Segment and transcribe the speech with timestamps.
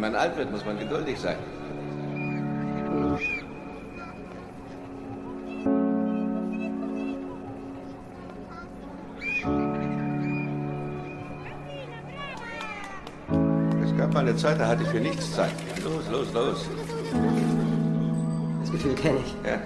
[0.00, 1.36] Wenn man alt wird, muss man geduldig sein.
[13.82, 15.50] Es gab mal eine Zeit, da hatte ich für nichts Zeit.
[15.82, 16.68] Los, los, los.
[18.60, 19.50] Das Gefühl kenne ich.
[19.50, 19.58] Ja.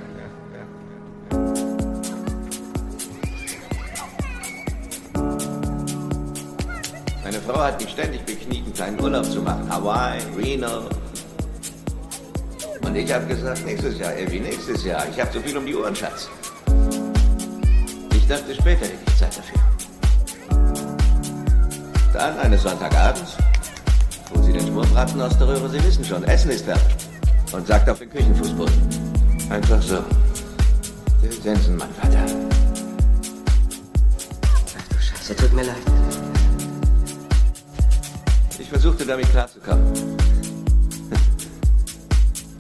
[7.47, 9.69] Frau hat mich ständig bekniet, einen kleinen Urlaub zu machen.
[9.69, 10.89] Hawaii, Reno.
[12.83, 15.05] Und ich habe gesagt, nächstes Jahr, Elvi, nächstes Jahr.
[15.11, 16.29] Ich habe so viel um die Ohren, Schatz.
[18.15, 19.61] Ich dachte, später hätte ich Zeit dafür.
[22.13, 23.37] Dann eines Sonntagabends
[24.33, 25.69] holt sie den Schmorbraten aus der Röhre.
[25.69, 26.77] Sie wissen schon, Essen ist da.
[27.53, 28.75] Und sagt auf den Küchenfußboden.
[29.51, 30.05] Einfach so.
[31.23, 32.25] Der Sensenmann, Vater.
[34.79, 36.12] Ach du Scheiße, tut mir leid.
[38.75, 39.93] Ich versuchte damit klarzukommen.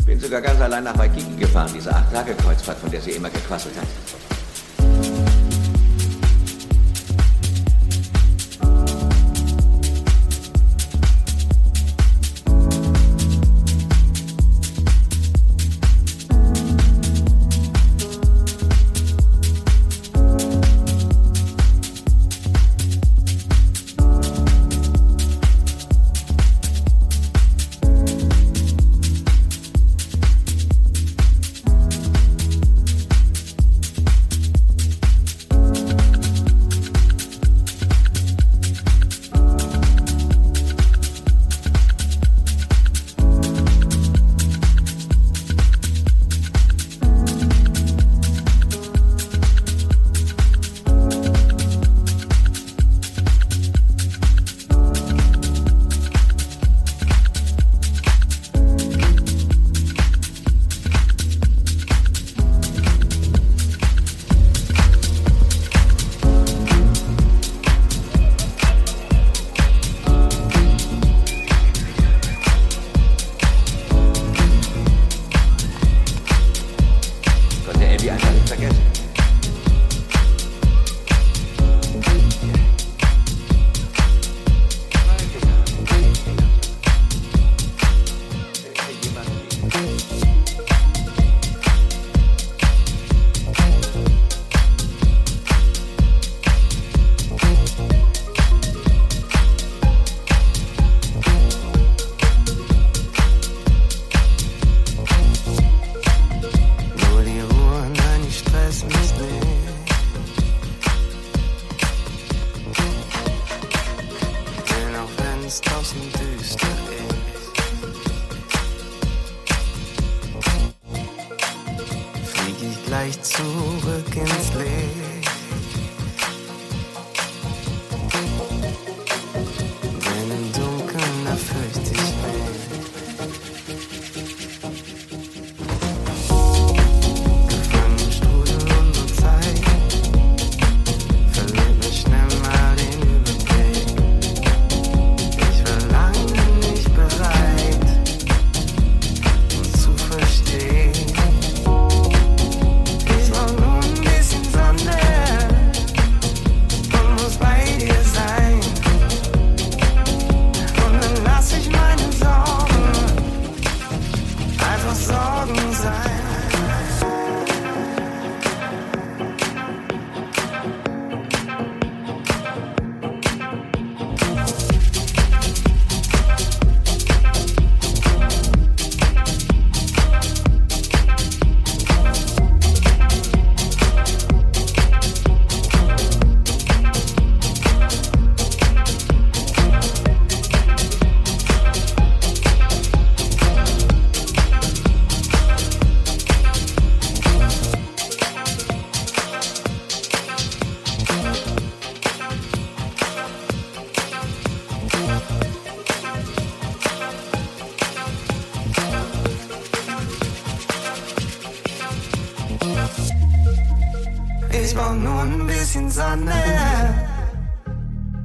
[0.04, 4.21] Bin sogar ganz allein nach Waikiki gefahren, diese Acht-Tage-Kreuzfahrt, von der sie immer gequasselt hat.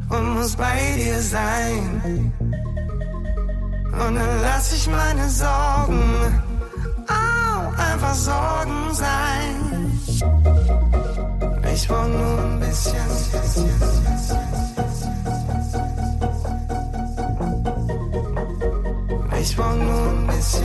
[0.09, 2.31] und muss bei dir sein.
[3.91, 6.03] Und dann lass ich meine Sorgen
[7.07, 9.99] auch einfach Sorgen sein.
[11.73, 12.95] Ich brauch nur ein bisschen.
[19.39, 20.63] Ich brauch nur ein bisschen.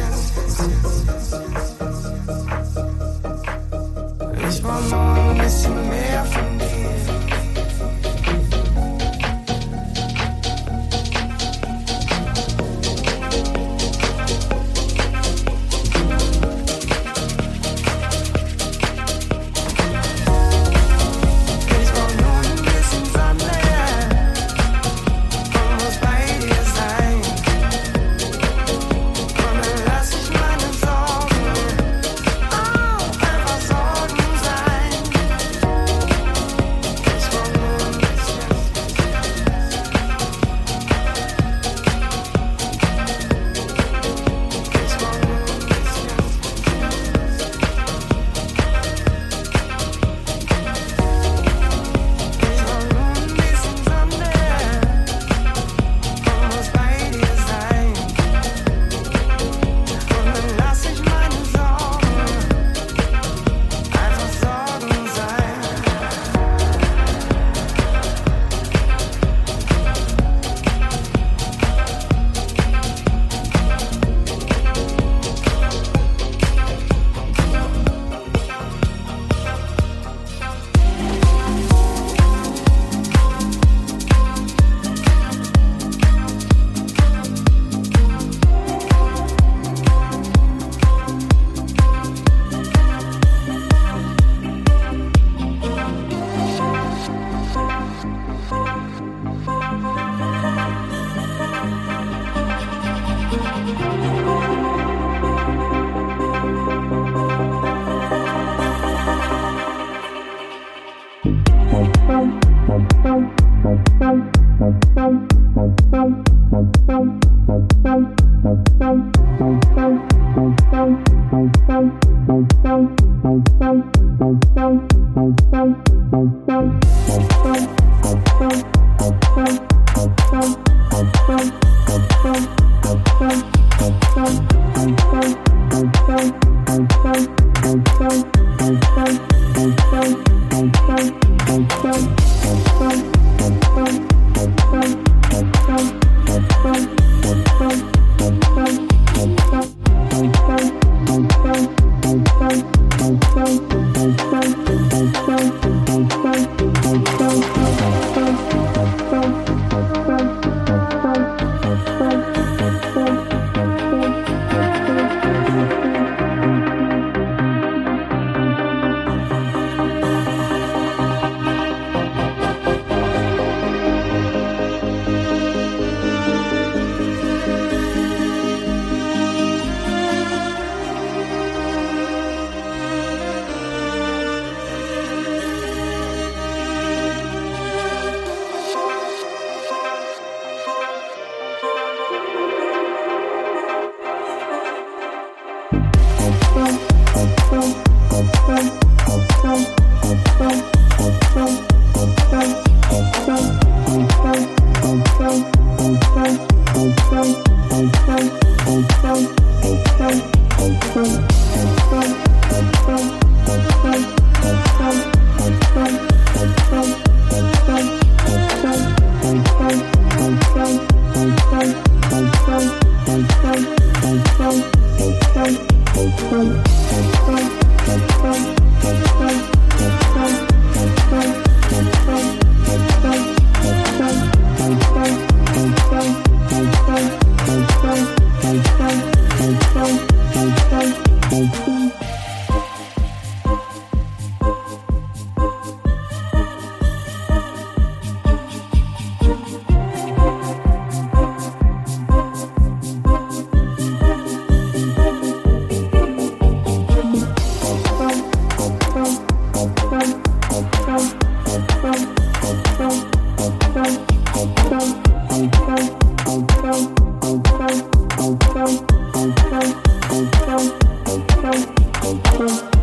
[4.48, 7.21] Ich brauch nur ein bisschen mehr von dir.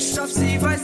[0.00, 0.79] Ich schaff sie, weiß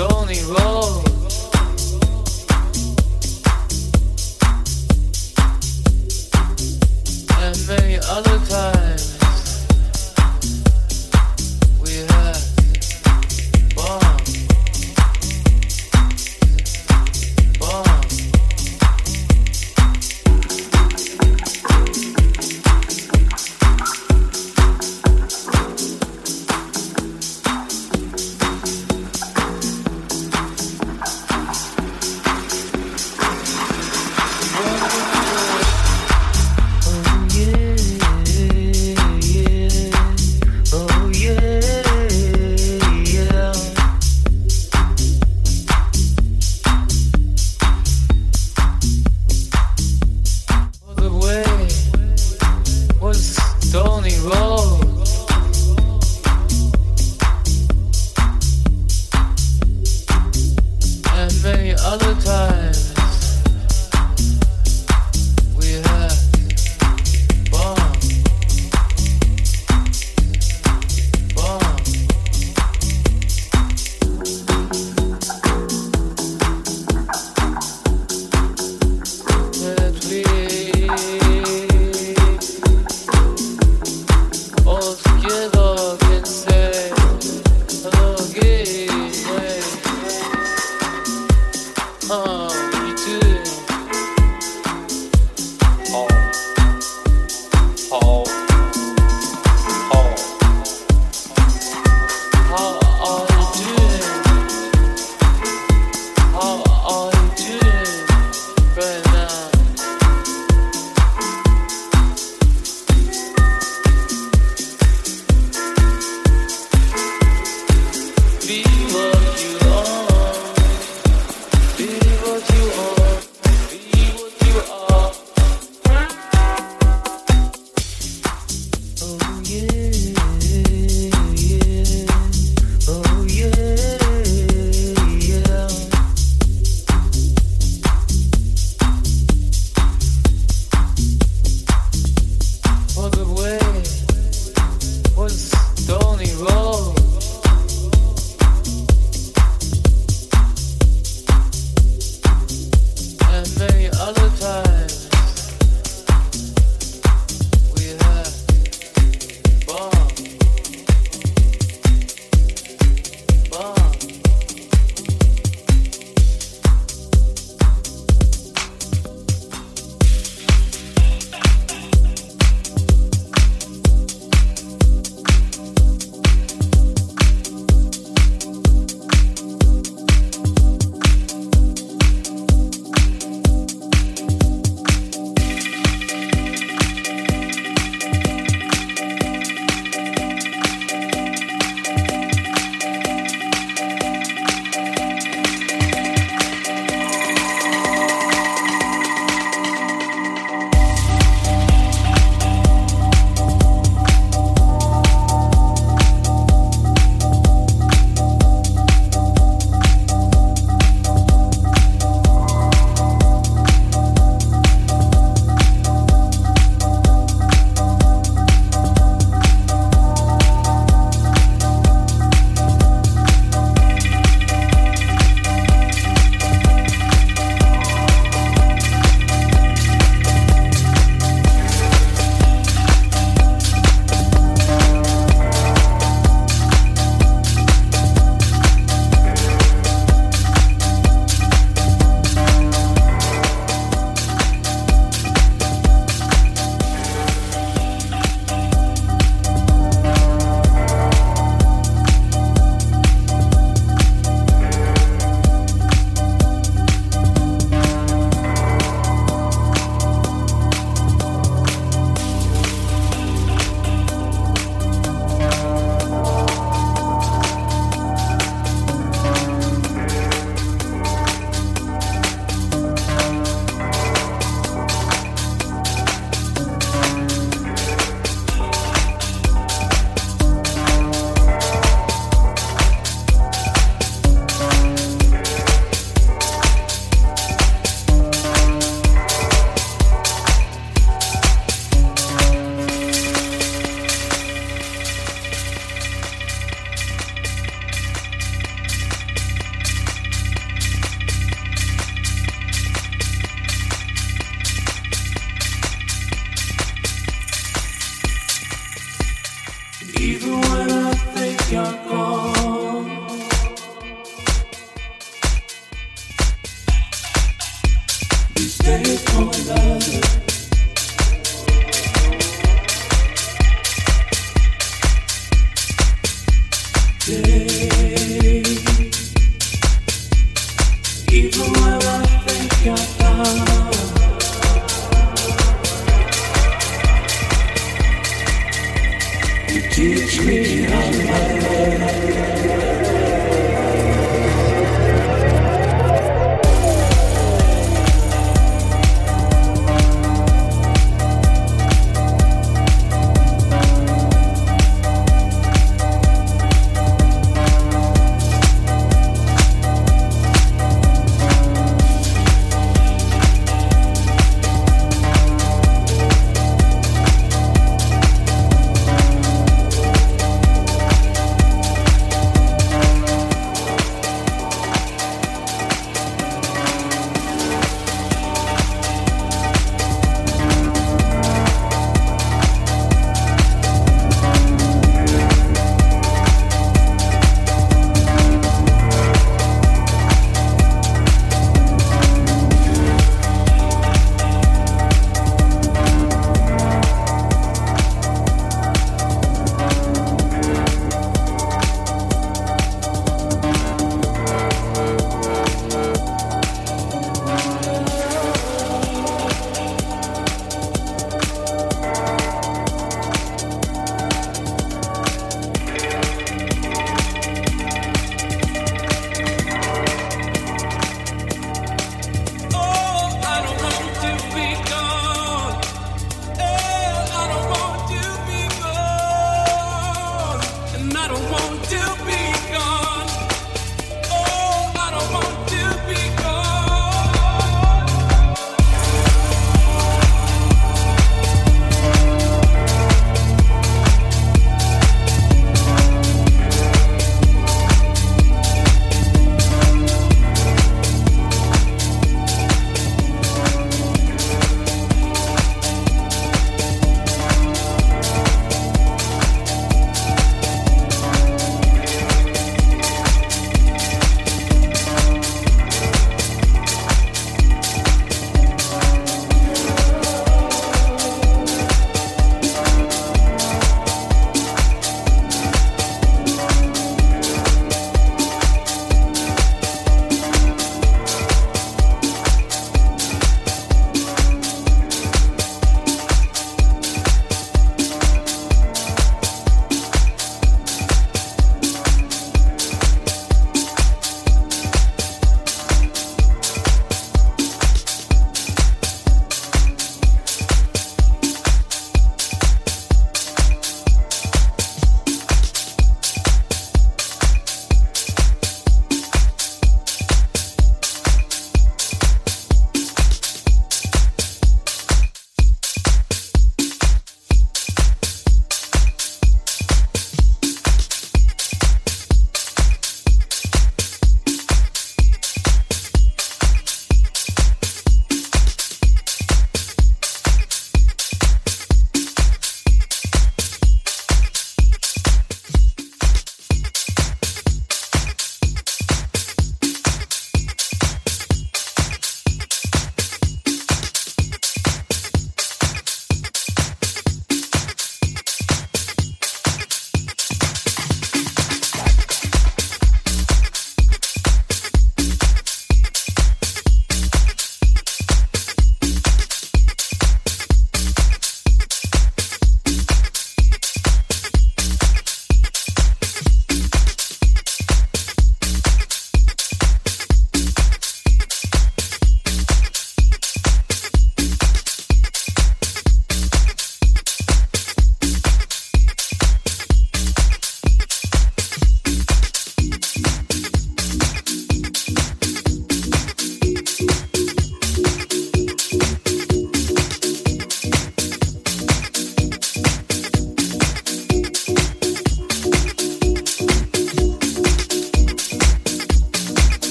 [0.00, 0.77] only wrong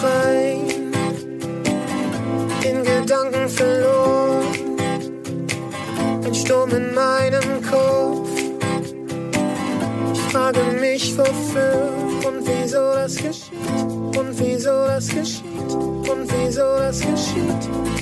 [0.00, 0.92] schreien,
[2.62, 4.46] in Gedanken verloren,
[6.24, 8.30] ein Sturm in meinem Kopf.
[10.14, 11.92] Ich frage mich, wofür
[12.26, 17.99] und wieso das geschieht, und wieso das geschieht, und wieso das geschieht.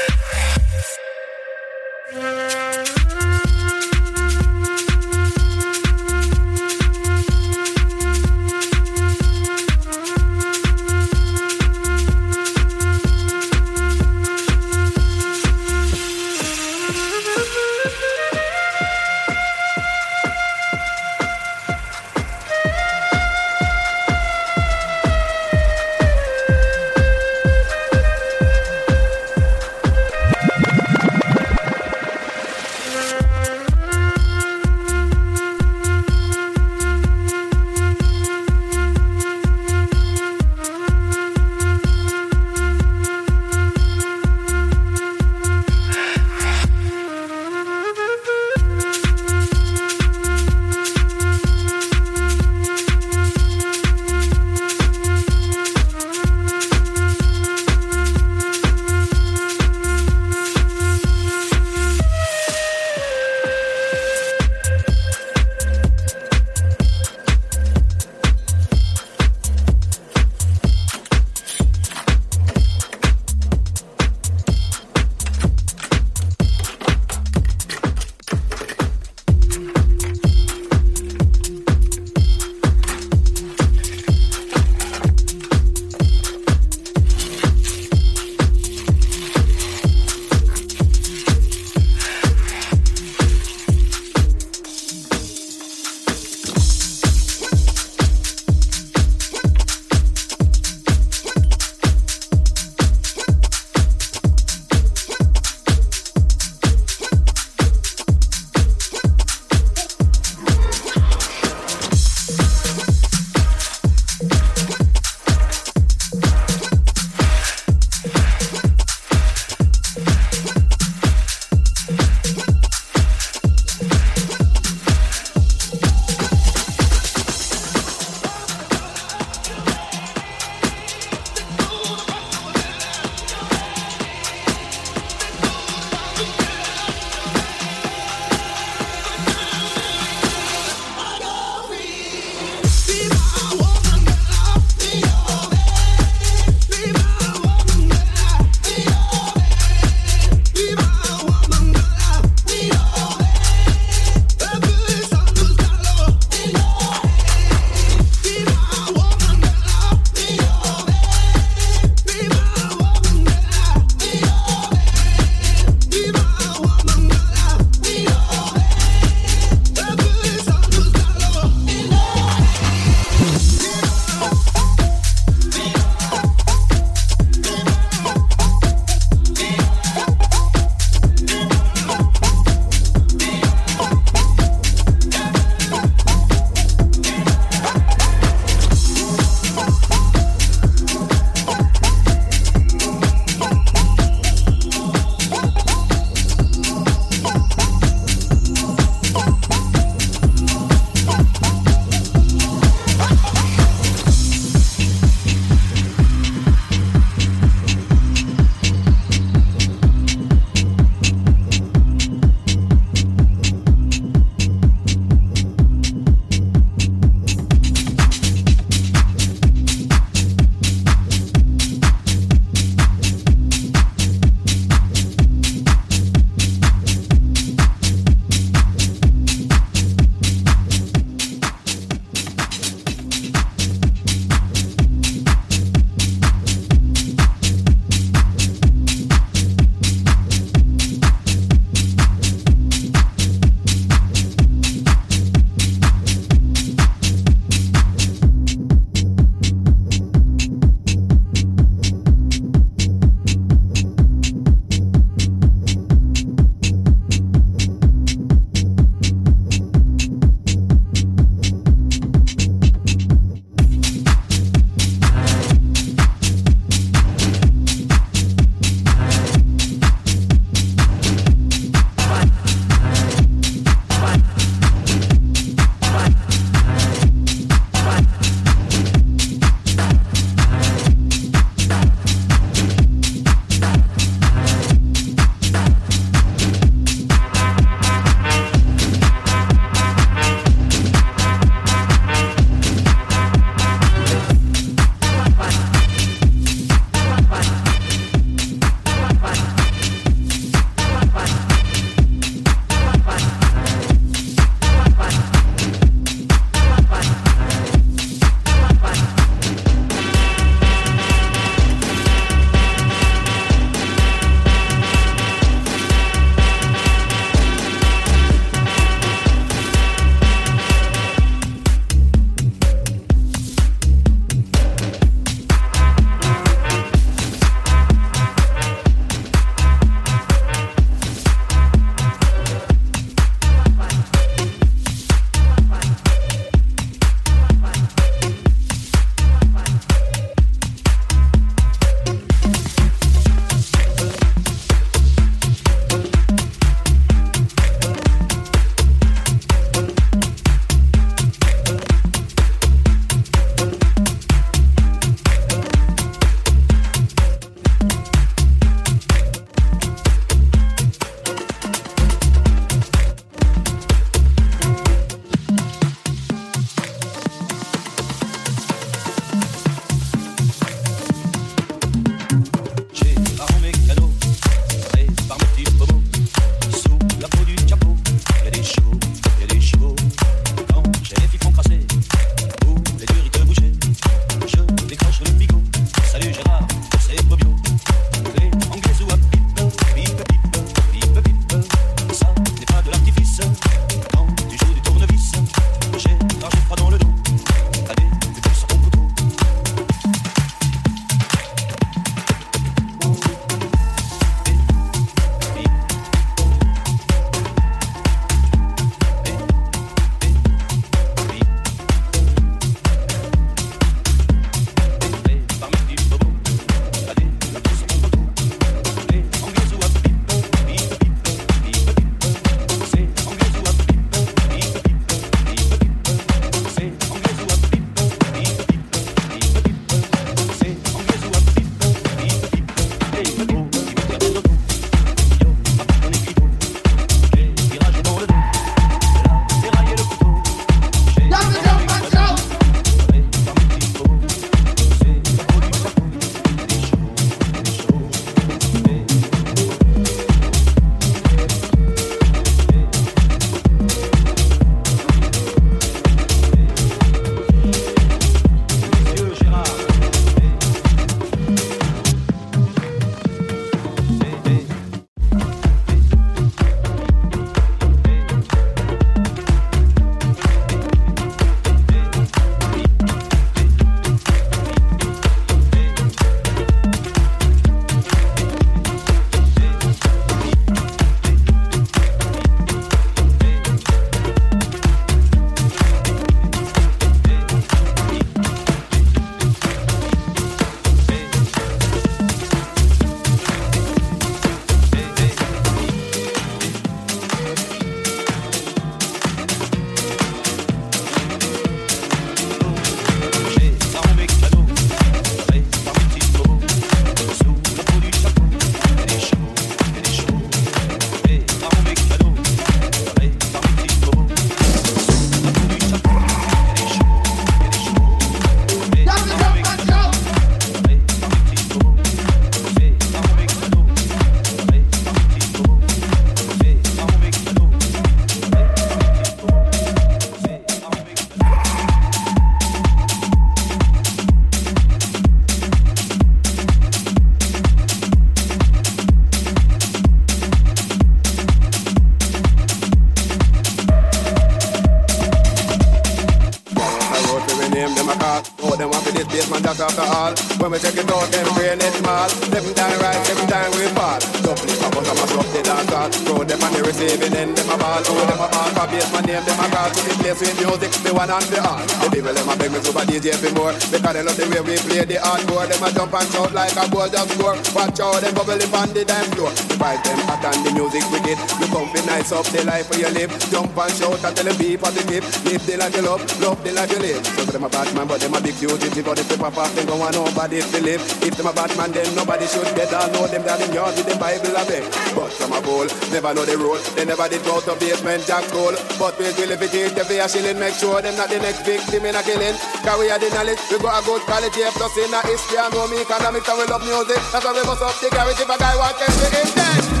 [550.61, 552.29] When we check it out, them brain is small.
[552.29, 554.21] Seven time rise, seven time we fall.
[554.45, 556.09] Double it up, I'm a drop the dance hall.
[556.21, 557.97] Throw them on the receiving end, them a ball.
[558.05, 559.89] Throw them a ball, for base, my name, them a call.
[559.89, 561.81] To the place with music, the one and the all.
[561.81, 563.73] The people, them a beg me super DJ for more.
[563.73, 565.65] Because they love the way we play the hardcore.
[565.65, 567.57] Them a jump and shout like a ball just score.
[567.73, 569.49] Watch out, them bubble up on the dance floor.
[569.81, 571.41] The vibe them hot and the music wicked.
[571.57, 573.33] You come be nice up the life where you live.
[573.49, 575.25] Jump and shout and tell them be positive.
[575.41, 577.25] Live the life you love, love the life you live.
[577.25, 579.01] So them a bad man, but them a big fugitive.
[579.01, 581.01] But if they pop off, they don't want nobody to live.
[581.25, 583.97] If them a bad man, then nobody should get all know them down in yard
[583.97, 584.85] with the Bible a beg.
[585.17, 586.77] But some a bowl, never know the rule.
[586.93, 588.77] They never did go to basement jack school.
[589.01, 591.65] But we will if it is the a shilling, make sure them not the next
[591.65, 592.53] victim in a killing.
[592.85, 595.57] Cause we are the knowledge, we got a good quality A plus in a history
[595.57, 597.17] and know me economics and we love music.
[597.33, 600.00] That's why we bust up the garage if a guy wants to be mind.